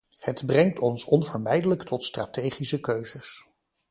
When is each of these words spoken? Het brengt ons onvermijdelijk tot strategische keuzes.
Het 0.19 0.45
brengt 0.45 0.79
ons 0.79 1.05
onvermijdelijk 1.05 1.83
tot 1.83 2.03
strategische 2.03 2.79
keuzes. 2.79 3.45